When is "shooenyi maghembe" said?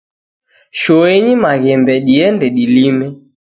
0.79-1.93